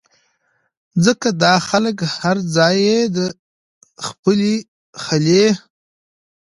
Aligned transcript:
ځکه 1.05 1.27
دا 1.43 1.53
خلک 1.69 1.97
هر 2.17 2.37
ځائے 2.57 2.97
د 3.15 3.17
خپلې 4.07 4.53
خلې 5.03 5.45